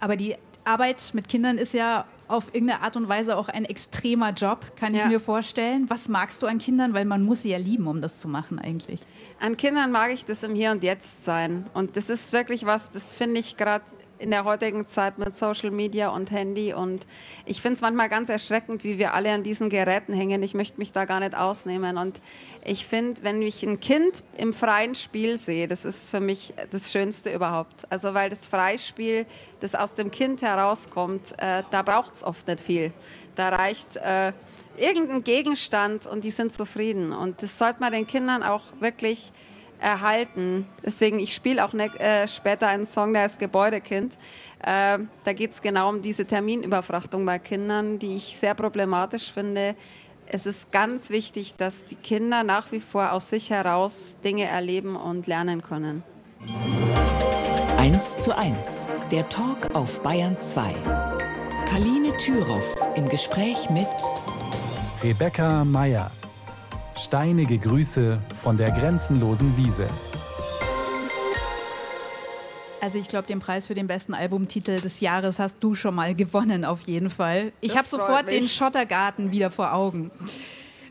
Aber 0.00 0.16
die 0.16 0.36
Arbeit 0.64 1.10
mit 1.14 1.28
Kindern 1.28 1.58
ist 1.58 1.74
ja 1.74 2.06
auf 2.26 2.54
irgendeine 2.54 2.82
Art 2.82 2.96
und 2.96 3.08
Weise 3.08 3.36
auch 3.36 3.48
ein 3.48 3.64
extremer 3.64 4.30
Job, 4.30 4.76
kann 4.76 4.94
ja. 4.94 5.02
ich 5.02 5.08
mir 5.08 5.20
vorstellen. 5.20 5.88
Was 5.88 6.08
magst 6.08 6.42
du 6.42 6.46
an 6.46 6.58
Kindern? 6.58 6.94
Weil 6.94 7.04
man 7.04 7.22
muss 7.22 7.42
sie 7.42 7.50
ja 7.50 7.58
lieben, 7.58 7.86
um 7.86 8.00
das 8.00 8.20
zu 8.20 8.28
machen 8.28 8.58
eigentlich. 8.58 9.00
An 9.40 9.56
Kindern 9.56 9.90
mag 9.90 10.12
ich 10.12 10.24
das 10.24 10.42
im 10.42 10.54
Hier 10.54 10.70
und 10.70 10.82
Jetzt 10.82 11.24
sein. 11.24 11.66
Und 11.74 11.96
das 11.96 12.08
ist 12.08 12.32
wirklich 12.32 12.64
was, 12.64 12.90
das 12.90 13.16
finde 13.16 13.40
ich 13.40 13.56
gerade 13.56 13.84
in 14.24 14.30
der 14.30 14.44
heutigen 14.44 14.86
Zeit 14.86 15.18
mit 15.18 15.36
Social 15.36 15.70
Media 15.70 16.08
und 16.08 16.30
Handy. 16.30 16.72
Und 16.72 17.06
ich 17.44 17.60
finde 17.60 17.74
es 17.74 17.82
manchmal 17.82 18.08
ganz 18.08 18.30
erschreckend, 18.30 18.82
wie 18.82 18.98
wir 18.98 19.12
alle 19.12 19.30
an 19.30 19.42
diesen 19.42 19.68
Geräten 19.68 20.14
hängen. 20.14 20.42
Ich 20.42 20.54
möchte 20.54 20.78
mich 20.78 20.92
da 20.92 21.04
gar 21.04 21.20
nicht 21.20 21.36
ausnehmen. 21.36 21.98
Und 21.98 22.22
ich 22.64 22.86
finde, 22.86 23.22
wenn 23.22 23.42
ich 23.42 23.62
ein 23.62 23.80
Kind 23.80 24.24
im 24.38 24.54
freien 24.54 24.94
Spiel 24.94 25.36
sehe, 25.36 25.68
das 25.68 25.84
ist 25.84 26.10
für 26.10 26.20
mich 26.20 26.54
das 26.70 26.90
Schönste 26.90 27.34
überhaupt. 27.34 27.86
Also 27.90 28.14
weil 28.14 28.30
das 28.30 28.46
Freispiel, 28.46 29.26
das 29.60 29.74
aus 29.74 29.94
dem 29.94 30.10
Kind 30.10 30.40
herauskommt, 30.40 31.32
äh, 31.36 31.62
da 31.70 31.82
braucht 31.82 32.14
es 32.14 32.22
oft 32.22 32.48
nicht 32.48 32.60
viel. 32.62 32.92
Da 33.36 33.50
reicht 33.50 33.96
äh, 33.96 34.32
irgendein 34.78 35.22
Gegenstand 35.22 36.06
und 36.06 36.24
die 36.24 36.30
sind 36.30 36.54
zufrieden. 36.54 37.12
Und 37.12 37.42
das 37.42 37.58
sollte 37.58 37.80
man 37.80 37.92
den 37.92 38.06
Kindern 38.06 38.42
auch 38.42 38.62
wirklich 38.80 39.32
erhalten. 39.84 40.66
Deswegen, 40.84 41.18
ich 41.18 41.34
spiele 41.34 41.64
auch 41.64 41.74
ne, 41.74 41.86
äh, 42.00 42.26
später 42.26 42.66
einen 42.66 42.86
Song, 42.86 43.12
der 43.12 43.22
heißt 43.22 43.38
Gebäudekind. 43.38 44.16
Äh, 44.62 44.98
da 45.24 45.32
geht 45.32 45.52
es 45.52 45.60
genau 45.60 45.90
um 45.90 46.00
diese 46.00 46.24
Terminüberfrachtung 46.24 47.24
bei 47.26 47.38
Kindern, 47.38 47.98
die 47.98 48.16
ich 48.16 48.36
sehr 48.36 48.54
problematisch 48.54 49.30
finde. 49.30 49.76
Es 50.26 50.46
ist 50.46 50.72
ganz 50.72 51.10
wichtig, 51.10 51.54
dass 51.56 51.84
die 51.84 51.96
Kinder 51.96 52.44
nach 52.44 52.72
wie 52.72 52.80
vor 52.80 53.12
aus 53.12 53.28
sich 53.28 53.50
heraus 53.50 54.16
Dinge 54.24 54.44
erleben 54.44 54.96
und 54.96 55.26
lernen 55.26 55.60
können. 55.60 56.02
1 57.76 58.18
zu 58.18 58.36
1, 58.36 58.88
der 59.10 59.28
Talk 59.28 59.74
auf 59.74 60.02
Bayern 60.02 60.40
2. 60.40 60.62
Kaline 61.68 62.16
Thüroff 62.16 62.74
im 62.94 63.08
Gespräch 63.10 63.68
mit 63.68 63.88
Rebecca 65.02 65.64
Meyer. 65.66 66.10
Steinige 66.96 67.58
Grüße 67.58 68.20
von 68.40 68.56
der 68.56 68.70
grenzenlosen 68.70 69.56
Wiese. 69.56 69.88
Also 72.80 72.98
ich 72.98 73.08
glaube, 73.08 73.26
den 73.26 73.40
Preis 73.40 73.66
für 73.66 73.74
den 73.74 73.88
besten 73.88 74.14
Albumtitel 74.14 74.80
des 74.80 75.00
Jahres 75.00 75.40
hast 75.40 75.58
du 75.60 75.74
schon 75.74 75.96
mal 75.96 76.14
gewonnen, 76.14 76.64
auf 76.64 76.82
jeden 76.82 77.10
Fall. 77.10 77.52
Ich 77.60 77.76
habe 77.76 77.88
sofort 77.88 78.26
mich. 78.26 78.38
den 78.38 78.48
Schottergarten 78.48 79.32
wieder 79.32 79.50
vor 79.50 79.72
Augen. 79.72 80.12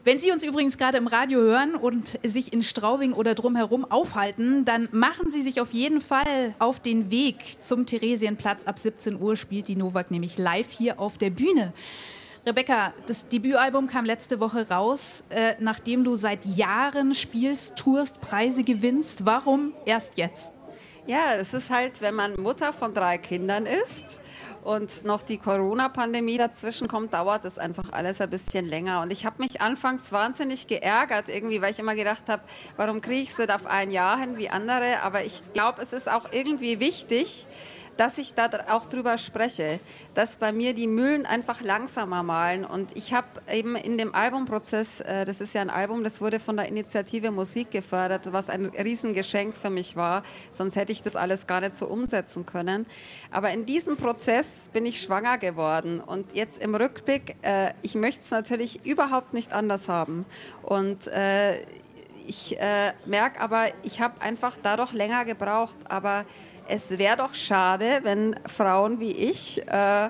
Wenn 0.03 0.19
Sie 0.19 0.31
uns 0.31 0.43
übrigens 0.43 0.77
gerade 0.77 0.97
im 0.97 1.07
Radio 1.07 1.39
hören 1.39 1.75
und 1.75 2.19
sich 2.23 2.51
in 2.51 2.61
Straubing 2.61 3.13
oder 3.13 3.33
drumherum 3.33 3.85
aufhalten, 3.89 4.65
dann 4.65 4.89
machen 4.91 5.31
Sie 5.31 5.41
sich 5.41 5.61
auf 5.61 5.71
jeden 5.71 6.01
Fall 6.01 6.53
auf 6.59 6.81
den 6.81 7.11
Weg 7.11 7.37
zum 7.61 7.85
Theresienplatz. 7.85 8.65
Ab 8.65 8.77
17 8.77 9.21
Uhr 9.21 9.37
spielt 9.37 9.69
die 9.69 9.77
Novak 9.77 10.11
nämlich 10.11 10.37
live 10.37 10.69
hier 10.69 10.99
auf 10.99 11.17
der 11.17 11.29
Bühne. 11.29 11.71
Rebecca, 12.45 12.93
das 13.07 13.29
Debütalbum 13.29 13.87
kam 13.87 14.03
letzte 14.03 14.41
Woche 14.41 14.67
raus, 14.69 15.23
äh, 15.29 15.55
nachdem 15.59 16.03
du 16.03 16.17
seit 16.17 16.43
Jahren 16.43 17.15
spielst, 17.15 17.77
tourst, 17.77 18.19
Preise 18.19 18.65
gewinnst. 18.65 19.25
Warum 19.25 19.73
erst 19.85 20.17
jetzt? 20.17 20.51
Ja, 21.07 21.35
es 21.35 21.53
ist 21.53 21.69
halt, 21.69 22.01
wenn 22.01 22.15
man 22.15 22.35
Mutter 22.35 22.73
von 22.73 22.93
drei 22.93 23.17
Kindern 23.17 23.65
ist 23.65 24.19
und 24.65 25.05
noch 25.05 25.21
die 25.21 25.37
Corona-Pandemie 25.37 26.37
dazwischen 26.37 26.89
kommt, 26.89 27.13
dauert 27.13 27.45
es 27.45 27.57
einfach 27.57 27.93
alles 27.93 28.19
ein 28.19 28.29
bisschen 28.29 28.65
länger. 28.65 29.01
Und 29.01 29.13
ich 29.13 29.25
habe 29.25 29.41
mich 29.41 29.61
anfangs 29.61 30.11
wahnsinnig 30.11 30.67
geärgert, 30.67 31.29
irgendwie, 31.29 31.61
weil 31.61 31.71
ich 31.71 31.79
immer 31.79 31.95
gedacht 31.95 32.23
habe, 32.27 32.43
warum 32.75 32.99
kriege 32.99 33.21
ich 33.21 33.29
es 33.29 33.49
auf 33.49 33.65
ein 33.67 33.89
Jahr 33.89 34.19
hin 34.19 34.37
wie 34.37 34.49
andere? 34.49 35.01
Aber 35.01 35.23
ich 35.23 35.41
glaube, 35.53 35.81
es 35.81 35.93
ist 35.93 36.11
auch 36.11 36.27
irgendwie 36.33 36.81
wichtig, 36.81 37.47
dass 37.97 38.17
ich 38.17 38.33
da 38.33 38.49
auch 38.69 38.85
drüber 38.85 39.17
spreche, 39.17 39.79
dass 40.13 40.37
bei 40.37 40.51
mir 40.51 40.73
die 40.73 40.87
Mühlen 40.87 41.25
einfach 41.25 41.61
langsamer 41.61 42.23
malen. 42.23 42.65
Und 42.65 42.95
ich 42.95 43.13
habe 43.13 43.27
eben 43.51 43.75
in 43.75 43.97
dem 43.97 44.13
Albumprozess, 44.13 45.01
äh, 45.01 45.25
das 45.25 45.41
ist 45.41 45.53
ja 45.53 45.61
ein 45.61 45.69
Album, 45.69 46.03
das 46.03 46.21
wurde 46.21 46.39
von 46.39 46.57
der 46.57 46.67
Initiative 46.67 47.31
Musik 47.31 47.71
gefördert, 47.71 48.31
was 48.31 48.49
ein 48.49 48.65
Riesengeschenk 48.65 49.55
für 49.55 49.69
mich 49.69 49.95
war. 49.95 50.23
Sonst 50.51 50.75
hätte 50.75 50.91
ich 50.91 51.03
das 51.03 51.15
alles 51.15 51.47
gar 51.47 51.61
nicht 51.61 51.75
so 51.75 51.87
umsetzen 51.87 52.45
können. 52.45 52.85
Aber 53.31 53.51
in 53.51 53.65
diesem 53.65 53.97
Prozess 53.97 54.69
bin 54.73 54.85
ich 54.85 55.01
schwanger 55.01 55.37
geworden. 55.37 55.99
Und 55.99 56.35
jetzt 56.35 56.61
im 56.61 56.75
Rückblick, 56.75 57.35
äh, 57.41 57.73
ich 57.81 57.95
möchte 57.95 58.21
es 58.21 58.31
natürlich 58.31 58.85
überhaupt 58.85 59.33
nicht 59.33 59.53
anders 59.53 59.87
haben. 59.87 60.25
Und 60.61 61.07
äh, 61.07 61.61
ich 62.25 62.59
äh, 62.59 62.93
merke 63.05 63.39
aber, 63.41 63.67
ich 63.83 63.99
habe 63.99 64.21
einfach 64.21 64.57
dadurch 64.61 64.93
länger 64.93 65.25
gebraucht. 65.25 65.75
Aber 65.85 66.25
es 66.67 66.97
wäre 66.97 67.17
doch 67.17 67.35
schade, 67.35 67.99
wenn 68.03 68.35
Frauen 68.47 68.99
wie 68.99 69.11
ich 69.11 69.65
äh, 69.67 70.09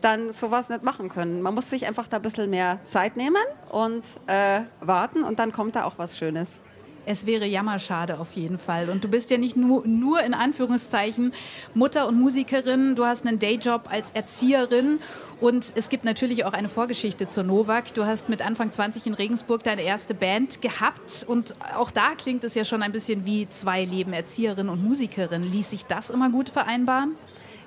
dann 0.00 0.32
sowas 0.32 0.68
nicht 0.68 0.84
machen 0.84 1.08
können. 1.08 1.42
Man 1.42 1.54
muss 1.54 1.70
sich 1.70 1.86
einfach 1.86 2.08
da 2.08 2.16
ein 2.16 2.22
bisschen 2.22 2.50
mehr 2.50 2.80
Zeit 2.84 3.16
nehmen 3.16 3.42
und 3.70 4.04
äh, 4.26 4.62
warten 4.80 5.24
und 5.24 5.38
dann 5.38 5.52
kommt 5.52 5.76
da 5.76 5.84
auch 5.84 5.98
was 5.98 6.16
Schönes. 6.16 6.60
Es 7.10 7.24
wäre 7.24 7.46
jammerschade 7.46 8.20
auf 8.20 8.32
jeden 8.34 8.58
Fall. 8.58 8.90
Und 8.90 9.02
du 9.02 9.08
bist 9.08 9.30
ja 9.30 9.38
nicht 9.38 9.56
nur, 9.56 9.86
nur 9.86 10.22
in 10.22 10.34
Anführungszeichen 10.34 11.32
Mutter 11.72 12.06
und 12.06 12.20
Musikerin, 12.20 12.96
du 12.96 13.06
hast 13.06 13.26
einen 13.26 13.38
Dayjob 13.38 13.90
als 13.90 14.10
Erzieherin 14.10 15.00
und 15.40 15.72
es 15.74 15.88
gibt 15.88 16.04
natürlich 16.04 16.44
auch 16.44 16.52
eine 16.52 16.68
Vorgeschichte 16.68 17.26
zur 17.26 17.44
Novak. 17.44 17.94
Du 17.94 18.04
hast 18.04 18.28
mit 18.28 18.42
Anfang 18.42 18.70
20 18.70 19.06
in 19.06 19.14
Regensburg 19.14 19.62
deine 19.62 19.84
erste 19.84 20.12
Band 20.12 20.60
gehabt 20.60 21.24
und 21.26 21.54
auch 21.78 21.90
da 21.90 22.08
klingt 22.14 22.44
es 22.44 22.54
ja 22.54 22.66
schon 22.66 22.82
ein 22.82 22.92
bisschen 22.92 23.24
wie 23.24 23.48
zwei 23.48 23.86
Leben, 23.86 24.12
Erzieherin 24.12 24.68
und 24.68 24.84
Musikerin. 24.84 25.44
Ließ 25.44 25.70
sich 25.70 25.86
das 25.86 26.10
immer 26.10 26.28
gut 26.28 26.50
vereinbaren? 26.50 27.16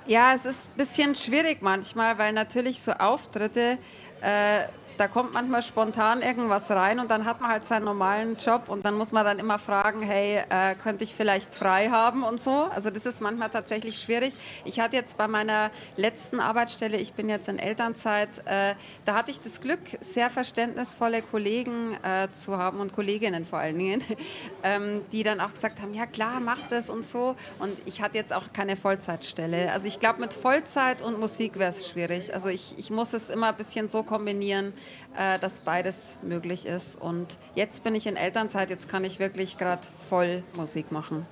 Ja, 0.06 0.34
es 0.36 0.44
ist 0.44 0.70
ein 0.70 0.76
bisschen 0.76 1.14
schwierig 1.16 1.62
manchmal, 1.62 2.16
weil 2.16 2.32
natürlich 2.32 2.80
so 2.80 2.92
Auftritte 2.92 3.78
äh, 4.20 4.68
da 4.98 5.08
kommt 5.08 5.32
manchmal 5.32 5.62
spontan 5.62 6.22
irgendwas 6.22 6.70
rein 6.70 7.00
und 7.00 7.10
dann 7.10 7.24
hat 7.24 7.40
man 7.40 7.50
halt 7.50 7.64
seinen 7.64 7.84
normalen 7.84 8.36
Job 8.36 8.64
und 8.68 8.84
dann 8.84 8.94
muss 8.94 9.12
man 9.12 9.24
dann 9.24 9.38
immer 9.38 9.58
fragen, 9.58 10.02
hey, 10.02 10.42
äh, 10.48 10.74
könnte 10.74 11.04
ich 11.04 11.14
vielleicht 11.14 11.54
frei 11.54 11.88
haben 11.88 12.22
und 12.22 12.40
so. 12.40 12.68
Also 12.70 12.90
das 12.90 13.06
ist 13.06 13.20
manchmal 13.20 13.50
tatsächlich 13.50 13.98
schwierig. 13.98 14.34
Ich 14.64 14.80
hatte 14.80 14.96
jetzt 14.96 15.16
bei 15.16 15.28
meiner 15.28 15.70
letzten 15.96 16.40
Arbeitsstelle, 16.40 16.96
ich 16.96 17.12
bin 17.14 17.28
jetzt 17.28 17.48
in 17.48 17.58
Elternzeit, 17.58 18.42
äh, 18.46 18.74
da 19.04 19.14
hatte 19.14 19.30
ich 19.30 19.40
das 19.40 19.60
Glück, 19.60 19.80
sehr 20.00 20.30
verständnisvolle 20.30 21.22
Kollegen 21.22 21.94
äh, 22.02 22.28
zu 22.32 22.56
haben 22.56 22.80
und 22.80 22.92
Kolleginnen 22.92 23.46
vor 23.46 23.58
allen 23.58 23.78
Dingen, 23.78 24.02
ähm, 24.62 25.02
die 25.12 25.22
dann 25.22 25.40
auch 25.40 25.52
gesagt 25.52 25.80
haben, 25.80 25.94
ja 25.94 26.06
klar, 26.06 26.40
mach 26.40 26.60
das 26.68 26.90
und 26.90 27.06
so. 27.06 27.36
Und 27.58 27.76
ich 27.86 28.02
hatte 28.02 28.16
jetzt 28.16 28.32
auch 28.32 28.52
keine 28.52 28.76
Vollzeitstelle. 28.76 29.72
Also 29.72 29.86
ich 29.86 30.00
glaube, 30.00 30.20
mit 30.20 30.34
Vollzeit 30.34 31.02
und 31.02 31.18
Musik 31.18 31.58
wäre 31.58 31.70
es 31.70 31.88
schwierig. 31.88 32.32
Also 32.34 32.48
ich, 32.48 32.78
ich 32.78 32.90
muss 32.90 33.12
es 33.12 33.30
immer 33.30 33.48
ein 33.48 33.56
bisschen 33.56 33.88
so 33.88 34.02
kombinieren, 34.02 34.72
äh, 35.16 35.38
dass 35.38 35.60
beides 35.60 36.16
möglich 36.22 36.66
ist. 36.66 37.00
Und 37.00 37.38
jetzt 37.54 37.84
bin 37.84 37.94
ich 37.94 38.06
in 38.06 38.16
Elternzeit, 38.16 38.70
jetzt 38.70 38.88
kann 38.88 39.04
ich 39.04 39.18
wirklich 39.18 39.58
gerade 39.58 39.86
voll 40.08 40.42
Musik 40.54 40.92
machen. 40.92 41.26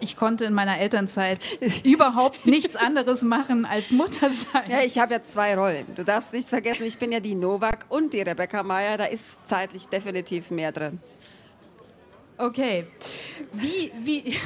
Ich 0.00 0.16
konnte 0.16 0.44
in 0.44 0.54
meiner 0.54 0.78
Elternzeit 0.78 1.40
überhaupt 1.84 2.46
nichts 2.46 2.76
anderes 2.76 3.22
machen 3.22 3.64
als 3.64 3.90
Mutter 3.90 4.30
sein. 4.30 4.70
Ja, 4.70 4.82
ich 4.82 4.98
habe 4.98 5.14
ja 5.14 5.22
zwei 5.22 5.56
Rollen. 5.56 5.86
Du 5.96 6.04
darfst 6.04 6.32
nicht 6.32 6.48
vergessen, 6.48 6.84
ich 6.84 6.98
bin 6.98 7.10
ja 7.10 7.20
die 7.20 7.34
Novak 7.34 7.86
und 7.88 8.12
die 8.12 8.20
Rebecca 8.20 8.62
Meyer. 8.62 8.96
Da 8.96 9.04
ist 9.06 9.46
zeitlich 9.48 9.86
definitiv 9.86 10.50
mehr 10.50 10.70
drin. 10.70 11.00
Okay. 12.36 12.86
Wie, 13.52 13.90
wie, 14.04 14.36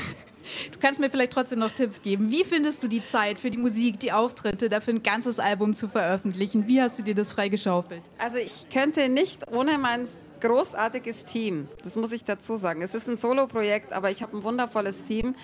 Du 0.73 0.79
kannst 0.79 1.01
mir 1.01 1.11
vielleicht 1.11 1.33
trotzdem 1.33 1.59
noch 1.59 1.71
Tipps 1.71 2.03
geben. 2.03 2.31
Wie 2.31 2.45
findest 2.45 2.83
du 2.83 2.89
die 2.89 3.05
Zeit 3.05 3.39
für 3.39 3.51
die 3.51 3.59
Musik, 3.59 4.01
die 4.01 4.13
Auftritte, 4.13 4.69
dafür 4.69 4.95
ein 4.95 5.03
ganzes 5.03 5.39
Album 5.39 5.75
zu 5.75 5.89
veröffentlichen? 5.89 6.67
Wie 6.67 6.81
hast 6.81 6.99
du 6.99 7.03
dir 7.03 7.15
das 7.15 7.33
freigeschaufelt? 7.33 8.03
Also 8.19 8.37
ich 8.37 8.69
könnte 8.73 9.09
nicht 9.09 9.51
ohne 9.53 9.79
mein 9.79 10.07
großartiges 10.41 11.25
Team, 11.25 11.69
das 11.85 11.95
muss 11.95 12.11
ich 12.11 12.25
dazu 12.25 12.57
sagen. 12.57 12.83
Es 12.83 12.95
ist 12.95 13.09
ein 13.09 13.17
Solo-Projekt, 13.17 13.93
aber 13.93 14.11
ich 14.11 14.23
habe 14.23 14.37
ein 14.37 14.43
wundervolles 14.43 15.05
Team. 15.05 15.37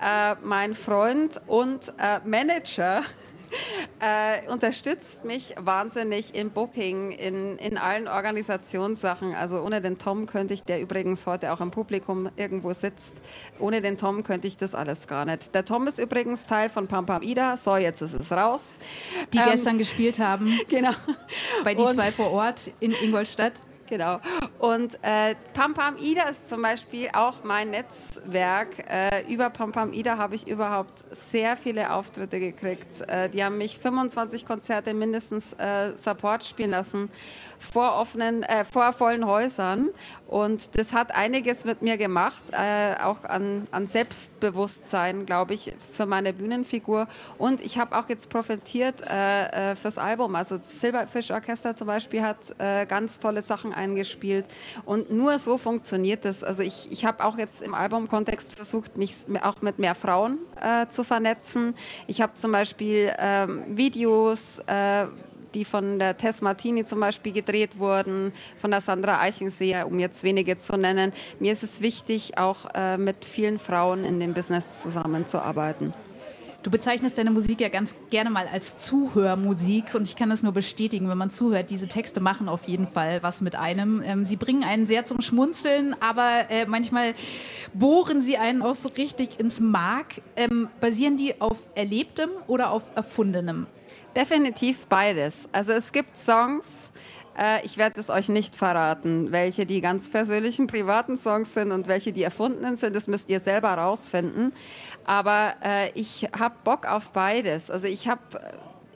Äh, 0.00 0.36
mein 0.44 0.74
Freund 0.74 1.40
und 1.46 1.92
äh, 1.98 2.20
Manager 2.24 3.02
äh, 4.00 4.50
unterstützt 4.50 5.24
mich 5.24 5.54
wahnsinnig 5.58 6.34
im 6.34 6.50
Booking, 6.50 7.12
in, 7.12 7.56
in 7.58 7.78
allen 7.78 8.08
Organisationssachen. 8.08 9.34
Also 9.34 9.60
ohne 9.60 9.80
den 9.80 9.98
Tom 9.98 10.26
könnte 10.26 10.54
ich, 10.54 10.62
der 10.62 10.80
übrigens 10.80 11.26
heute 11.26 11.52
auch 11.52 11.60
im 11.60 11.70
Publikum 11.70 12.28
irgendwo 12.36 12.72
sitzt, 12.72 13.14
ohne 13.58 13.80
den 13.80 13.98
Tom 13.98 14.22
könnte 14.22 14.46
ich 14.48 14.56
das 14.56 14.74
alles 14.74 15.06
gar 15.06 15.24
nicht. 15.24 15.54
Der 15.54 15.64
Tom 15.64 15.86
ist 15.86 15.98
übrigens 15.98 16.46
Teil 16.46 16.68
von 16.70 16.86
Pam 16.88 17.06
Pam 17.06 17.22
Ida. 17.22 17.56
So, 17.56 17.76
jetzt 17.76 18.00
ist 18.02 18.14
es 18.14 18.32
raus. 18.32 18.76
Die 19.32 19.38
ähm, 19.38 19.44
gestern 19.50 19.78
gespielt 19.78 20.18
haben. 20.18 20.52
Genau. 20.68 20.92
Bei 21.62 21.74
die 21.74 21.86
zwei 21.88 22.10
vor 22.10 22.30
Ort 22.32 22.70
in 22.80 22.92
Ingolstadt. 22.92 23.52
Genau. 23.86 24.18
Und 24.64 24.98
äh, 25.02 25.34
Pam 25.52 25.74
Pam 25.74 25.98
Ida 25.98 26.22
ist 26.22 26.48
zum 26.48 26.62
Beispiel 26.62 27.10
auch 27.12 27.44
mein 27.44 27.68
Netzwerk. 27.68 28.68
Äh, 28.88 29.30
über 29.30 29.50
Pam 29.50 29.72
Pam 29.72 29.92
Ida 29.92 30.16
habe 30.16 30.36
ich 30.36 30.48
überhaupt 30.48 31.04
sehr 31.10 31.58
viele 31.58 31.92
Auftritte 31.92 32.40
gekriegt. 32.40 33.02
Äh, 33.06 33.28
die 33.28 33.44
haben 33.44 33.58
mich 33.58 33.76
25 33.78 34.46
Konzerte 34.46 34.94
mindestens 34.94 35.52
äh, 35.52 35.94
Support 35.96 36.44
spielen 36.44 36.70
lassen 36.70 37.10
vor 37.58 37.96
offenen, 37.96 38.42
äh, 38.42 38.64
vor 38.64 38.94
vollen 38.94 39.26
Häusern. 39.26 39.90
Und 40.28 40.78
das 40.78 40.94
hat 40.94 41.14
einiges 41.14 41.66
mit 41.66 41.82
mir 41.82 41.98
gemacht, 41.98 42.44
äh, 42.52 42.94
auch 43.02 43.22
an, 43.24 43.66
an 43.70 43.86
Selbstbewusstsein, 43.86 45.26
glaube 45.26 45.52
ich, 45.52 45.74
für 45.92 46.06
meine 46.06 46.32
Bühnenfigur. 46.32 47.06
Und 47.36 47.60
ich 47.60 47.76
habe 47.76 47.98
auch 47.98 48.08
jetzt 48.08 48.30
profitiert 48.30 49.02
fürs 49.76 49.98
Album. 49.98 50.34
Also 50.34 50.58
Silberfish 50.60 51.30
Orchester 51.30 51.74
zum 51.74 51.86
Beispiel 51.86 52.22
hat 52.22 52.56
ganz 52.88 53.18
tolle 53.18 53.42
Sachen 53.42 53.72
eingespielt. 53.72 54.46
Und 54.84 55.10
nur 55.10 55.38
so 55.38 55.58
funktioniert 55.58 56.24
das. 56.24 56.44
Also 56.44 56.62
ich, 56.62 56.90
ich 56.90 57.04
habe 57.04 57.24
auch 57.24 57.38
jetzt 57.38 57.62
im 57.62 57.74
Albumkontext 57.74 58.54
versucht, 58.54 58.96
mich 58.96 59.14
auch 59.42 59.62
mit 59.62 59.78
mehr 59.78 59.94
Frauen 59.94 60.38
äh, 60.60 60.86
zu 60.88 61.04
vernetzen. 61.04 61.74
Ich 62.06 62.20
habe 62.20 62.34
zum 62.34 62.52
Beispiel 62.52 63.12
ähm, 63.18 63.64
Videos 63.68 64.60
die 65.54 65.64
von 65.64 65.98
der 65.98 66.16
Tess 66.16 66.42
Martini 66.42 66.84
zum 66.84 67.00
Beispiel 67.00 67.32
gedreht 67.32 67.78
wurden, 67.78 68.32
von 68.58 68.70
der 68.70 68.80
Sandra 68.80 69.20
Eichenseher, 69.20 69.86
um 69.86 69.98
jetzt 69.98 70.22
wenige 70.22 70.58
zu 70.58 70.76
nennen. 70.76 71.12
Mir 71.38 71.52
ist 71.52 71.62
es 71.62 71.80
wichtig, 71.80 72.38
auch 72.38 72.66
äh, 72.74 72.98
mit 72.98 73.24
vielen 73.24 73.58
Frauen 73.58 74.04
in 74.04 74.20
dem 74.20 74.34
Business 74.34 74.82
zusammenzuarbeiten. 74.82 75.92
Du 76.64 76.70
bezeichnest 76.70 77.18
deine 77.18 77.30
Musik 77.30 77.60
ja 77.60 77.68
ganz 77.68 77.94
gerne 78.08 78.30
mal 78.30 78.48
als 78.50 78.76
Zuhörmusik 78.76 79.94
und 79.94 80.08
ich 80.08 80.16
kann 80.16 80.30
das 80.30 80.42
nur 80.42 80.52
bestätigen, 80.52 81.10
wenn 81.10 81.18
man 81.18 81.28
zuhört. 81.28 81.68
Diese 81.68 81.88
Texte 81.88 82.20
machen 82.20 82.48
auf 82.48 82.64
jeden 82.64 82.86
Fall 82.86 83.22
was 83.22 83.42
mit 83.42 83.54
einem. 83.54 84.02
Ähm, 84.02 84.24
sie 84.24 84.36
bringen 84.36 84.64
einen 84.64 84.86
sehr 84.86 85.04
zum 85.04 85.20
Schmunzeln, 85.20 85.94
aber 86.00 86.48
äh, 86.48 86.64
manchmal 86.64 87.12
bohren 87.74 88.22
sie 88.22 88.38
einen 88.38 88.62
auch 88.62 88.74
so 88.74 88.88
richtig 88.88 89.38
ins 89.38 89.60
Mark. 89.60 90.22
Ähm, 90.36 90.70
basieren 90.80 91.18
die 91.18 91.38
auf 91.38 91.58
Erlebtem 91.74 92.30
oder 92.46 92.70
auf 92.70 92.84
Erfundenem? 92.94 93.66
Definitiv 94.16 94.86
beides. 94.86 95.46
Also 95.52 95.72
es 95.72 95.92
gibt 95.92 96.16
Songs, 96.16 96.92
äh, 97.38 97.64
ich 97.64 97.76
werde 97.76 98.00
es 98.00 98.10
euch 98.10 98.28
nicht 98.28 98.56
verraten, 98.56 99.32
welche 99.32 99.66
die 99.66 99.80
ganz 99.80 100.10
persönlichen, 100.10 100.66
privaten 100.66 101.16
Songs 101.16 101.54
sind 101.54 101.72
und 101.72 101.88
welche 101.88 102.12
die 102.12 102.22
erfundenen 102.22 102.76
sind. 102.76 102.94
Das 102.94 103.06
müsst 103.06 103.28
ihr 103.28 103.40
selber 103.40 103.70
rausfinden. 103.74 104.52
Aber 105.04 105.54
äh, 105.62 105.90
ich 105.94 106.28
habe 106.38 106.54
Bock 106.64 106.86
auf 106.86 107.12
beides. 107.12 107.70
Also 107.70 107.86
ich 107.86 108.08
habe 108.08 108.22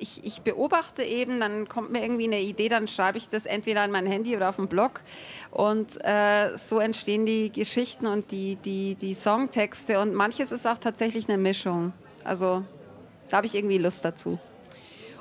ich, 0.00 0.24
ich, 0.24 0.42
beobachte 0.42 1.02
eben, 1.02 1.40
dann 1.40 1.68
kommt 1.68 1.90
mir 1.90 2.02
irgendwie 2.02 2.26
eine 2.26 2.40
Idee, 2.40 2.68
dann 2.68 2.86
schreibe 2.86 3.18
ich 3.18 3.28
das 3.28 3.46
entweder 3.46 3.82
an 3.82 3.90
mein 3.90 4.06
Handy 4.06 4.36
oder 4.36 4.48
auf 4.48 4.56
dem 4.56 4.68
Blog. 4.68 5.00
Und 5.50 5.98
äh, 6.04 6.56
so 6.56 6.78
entstehen 6.78 7.26
die 7.26 7.50
Geschichten 7.50 8.06
und 8.06 8.30
die, 8.30 8.56
die, 8.56 8.94
die 8.94 9.14
Songtexte. 9.14 10.00
Und 10.00 10.14
manches 10.14 10.52
ist 10.52 10.66
auch 10.66 10.78
tatsächlich 10.78 11.28
eine 11.28 11.38
Mischung. 11.38 11.92
Also 12.24 12.64
da 13.30 13.38
habe 13.38 13.46
ich 13.46 13.54
irgendwie 13.54 13.78
Lust 13.78 14.04
dazu. 14.04 14.38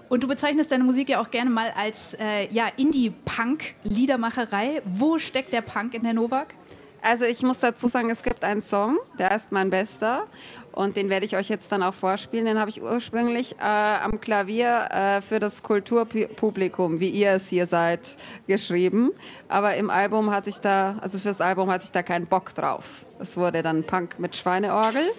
Und 0.09 0.23
du 0.23 0.27
bezeichnest 0.27 0.71
deine 0.71 0.83
Musik 0.83 1.09
ja 1.09 1.21
auch 1.21 1.31
gerne 1.31 1.49
mal 1.49 1.73
als 1.75 2.15
äh, 2.19 2.47
ja, 2.51 2.67
Indie-Punk-Liedermacherei. 2.77 4.81
Wo 4.85 5.17
steckt 5.17 5.53
der 5.53 5.61
Punk 5.61 5.93
in 5.93 6.03
der 6.03 6.13
Novak? 6.13 6.53
Also 7.01 7.25
ich 7.25 7.43
muss 7.43 7.59
dazu 7.59 7.87
sagen, 7.87 8.09
es 8.09 8.23
gibt 8.23 8.43
einen 8.43 8.61
Song, 8.61 8.97
der 9.19 9.31
ist 9.31 9.51
mein 9.51 9.69
bester 9.69 10.27
und 10.71 10.95
den 10.95 11.09
werde 11.09 11.25
ich 11.25 11.35
euch 11.35 11.47
jetzt 11.47 11.71
dann 11.71 11.83
auch 11.83 11.93
vorspielen. 11.93 12.45
Den 12.45 12.59
habe 12.59 12.69
ich 12.69 12.81
ursprünglich 12.81 13.55
äh, 13.59 13.63
am 13.63 14.19
Klavier 14.19 14.89
äh, 14.91 15.21
für 15.21 15.39
das 15.39 15.63
Kulturpublikum, 15.63 16.99
wie 16.99 17.09
ihr 17.09 17.31
es 17.31 17.49
hier 17.49 17.65
seid, 17.65 18.17
geschrieben. 18.47 19.11
Aber 19.47 19.75
im 19.75 19.89
Album 19.89 20.31
hatte 20.31 20.49
ich 20.49 20.57
da, 20.57 20.97
also 21.01 21.19
fürs 21.19 21.41
Album 21.41 21.71
hatte 21.71 21.85
ich 21.85 21.91
da 21.91 22.03
keinen 22.03 22.25
Bock 22.25 22.53
drauf. 22.53 23.05
Es 23.19 23.37
wurde 23.37 23.63
dann 23.63 23.83
Punk 23.83 24.19
mit 24.19 24.35
Schweineorgel. 24.35 25.09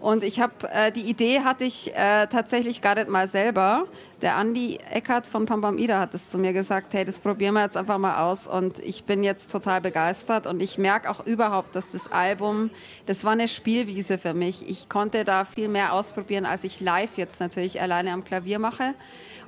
Und 0.00 0.22
ich 0.22 0.40
habe 0.40 0.68
äh, 0.70 0.92
die 0.92 1.08
Idee 1.08 1.40
hatte 1.40 1.64
ich 1.64 1.94
äh, 1.94 2.26
tatsächlich 2.26 2.82
gar 2.82 2.94
nicht 2.94 3.08
mal 3.08 3.28
selber. 3.28 3.86
Der 4.22 4.36
Andi 4.36 4.78
Eckert 4.90 5.26
von 5.26 5.44
Pam 5.44 5.60
Pam 5.60 5.76
Ida 5.76 6.00
hat 6.00 6.14
es 6.14 6.30
zu 6.30 6.38
mir 6.38 6.54
gesagt, 6.54 6.94
hey, 6.94 7.04
das 7.04 7.20
probieren 7.20 7.52
wir 7.52 7.62
jetzt 7.62 7.76
einfach 7.76 7.98
mal 7.98 8.24
aus. 8.24 8.46
Und 8.46 8.78
ich 8.78 9.04
bin 9.04 9.22
jetzt 9.22 9.52
total 9.52 9.82
begeistert. 9.82 10.46
Und 10.46 10.62
ich 10.62 10.78
merke 10.78 11.10
auch 11.10 11.26
überhaupt, 11.26 11.76
dass 11.76 11.90
das 11.90 12.10
Album, 12.10 12.70
das 13.04 13.24
war 13.24 13.32
eine 13.32 13.46
Spielwiese 13.46 14.16
für 14.16 14.32
mich. 14.32 14.66
Ich 14.70 14.88
konnte 14.88 15.24
da 15.24 15.44
viel 15.44 15.68
mehr 15.68 15.92
ausprobieren, 15.92 16.46
als 16.46 16.64
ich 16.64 16.80
live 16.80 17.18
jetzt 17.18 17.40
natürlich 17.40 17.82
alleine 17.82 18.12
am 18.12 18.24
Klavier 18.24 18.58
mache. 18.58 18.94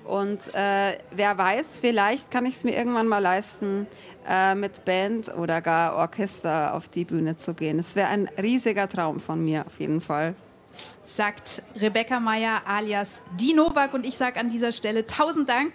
Und 0.05 0.55
äh, 0.55 0.99
wer 1.13 1.39
weiß, 1.39 1.81
vielleicht 1.81 2.31
kann 2.31 2.45
ich 2.45 2.57
es 2.57 2.65
mir 2.65 2.77
irgendwann 2.77 3.09
mal 3.09 3.19
leisten, 3.19 3.87
äh, 4.29 4.55
mit 4.55 4.85
Band 4.85 5.35
oder 5.35 5.63
gar 5.63 5.97
Orchester 5.97 6.75
auf 6.75 6.89
die 6.89 7.07
Bühne 7.07 7.37
zu 7.37 7.55
gehen. 7.55 7.79
Es 7.79 7.97
wäre 7.97 8.09
ein 8.09 8.29
riesiger 8.41 8.89
Traum 8.89 9.19
von 9.19 9.43
mir 9.43 9.67
auf 9.67 9.81
jeden 9.81 10.03
Fall. 10.03 10.35
Sagt 11.05 11.63
Rebecca 11.81 12.21
Meyer 12.21 12.63
alias 12.67 13.23
Die 13.39 13.55
Novak. 13.55 13.95
Und 13.95 14.05
ich 14.05 14.17
sage 14.17 14.39
an 14.39 14.51
dieser 14.51 14.73
Stelle 14.73 15.07
tausend 15.07 15.49
Dank 15.49 15.75